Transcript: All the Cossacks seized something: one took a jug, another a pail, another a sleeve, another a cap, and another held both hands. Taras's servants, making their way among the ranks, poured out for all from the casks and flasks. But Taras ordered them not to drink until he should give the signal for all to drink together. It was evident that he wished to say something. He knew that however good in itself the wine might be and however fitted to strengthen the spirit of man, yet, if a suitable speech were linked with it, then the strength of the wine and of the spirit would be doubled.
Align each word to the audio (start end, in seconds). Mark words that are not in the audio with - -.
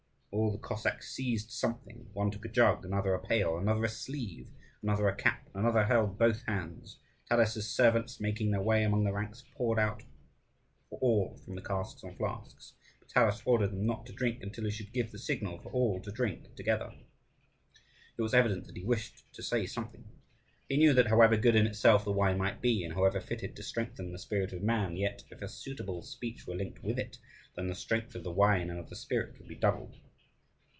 All 0.33 0.49
the 0.49 0.57
Cossacks 0.59 1.11
seized 1.13 1.51
something: 1.51 2.09
one 2.13 2.31
took 2.31 2.45
a 2.45 2.49
jug, 2.49 2.85
another 2.85 3.13
a 3.13 3.19
pail, 3.21 3.57
another 3.57 3.83
a 3.83 3.89
sleeve, 3.89 4.47
another 4.81 5.09
a 5.09 5.13
cap, 5.15 5.49
and 5.53 5.59
another 5.65 5.83
held 5.83 6.17
both 6.17 6.45
hands. 6.45 6.99
Taras's 7.29 7.69
servants, 7.69 8.21
making 8.21 8.49
their 8.51 8.61
way 8.61 8.83
among 8.85 9.03
the 9.03 9.11
ranks, 9.11 9.43
poured 9.55 9.77
out 9.77 10.03
for 10.89 10.97
all 10.99 11.37
from 11.43 11.55
the 11.55 11.61
casks 11.61 12.01
and 12.01 12.15
flasks. 12.15 12.71
But 13.01 13.09
Taras 13.09 13.41
ordered 13.43 13.71
them 13.71 13.85
not 13.85 14.05
to 14.05 14.13
drink 14.13 14.41
until 14.41 14.63
he 14.63 14.71
should 14.71 14.93
give 14.93 15.11
the 15.11 15.19
signal 15.19 15.59
for 15.59 15.69
all 15.73 15.99
to 15.99 16.11
drink 16.13 16.55
together. 16.55 16.93
It 18.17 18.21
was 18.21 18.33
evident 18.33 18.67
that 18.67 18.77
he 18.77 18.85
wished 18.85 19.25
to 19.33 19.43
say 19.43 19.65
something. 19.65 20.05
He 20.69 20.77
knew 20.77 20.93
that 20.93 21.07
however 21.07 21.35
good 21.35 21.57
in 21.57 21.67
itself 21.67 22.05
the 22.05 22.13
wine 22.13 22.37
might 22.37 22.61
be 22.61 22.85
and 22.85 22.93
however 22.93 23.19
fitted 23.19 23.53
to 23.57 23.63
strengthen 23.63 24.13
the 24.13 24.17
spirit 24.17 24.53
of 24.53 24.63
man, 24.63 24.95
yet, 24.95 25.25
if 25.29 25.41
a 25.41 25.49
suitable 25.49 26.03
speech 26.03 26.47
were 26.47 26.55
linked 26.55 26.81
with 26.81 26.97
it, 26.97 27.17
then 27.57 27.67
the 27.67 27.75
strength 27.75 28.15
of 28.15 28.23
the 28.23 28.31
wine 28.31 28.69
and 28.69 28.79
of 28.79 28.89
the 28.89 28.95
spirit 28.95 29.37
would 29.37 29.49
be 29.49 29.55
doubled. 29.55 29.97